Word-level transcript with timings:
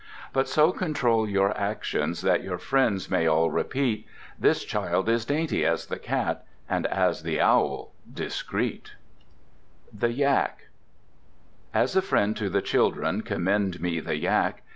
But 0.33 0.47
so 0.47 0.71
control 0.71 1.29
your 1.29 1.55
actions 1.55 2.21
that 2.23 2.41
Your 2.43 2.57
friends 2.57 3.07
may 3.07 3.27
all 3.27 3.51
repeat. 3.51 4.07
'This 4.39 4.63
child 4.65 5.07
is 5.07 5.25
dainty 5.25 5.63
as 5.63 5.85
the 5.85 5.99
Cat, 5.99 6.43
And 6.67 6.87
as 6.87 7.21
the 7.21 7.39
Owl 7.39 7.91
discreet.' 8.11 8.93
The 9.93 10.11
Yak 10.11 10.69
As 11.71 11.95
a 11.95 12.01
friend 12.01 12.35
to 12.37 12.49
the 12.49 12.63
children 12.63 13.21
commend 13.21 13.79
me 13.79 13.99
the 13.99 14.15
Yak. 14.17 14.63